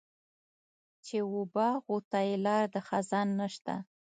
[1.05, 3.75] چې و باغ وته یې لار د خزان نشته.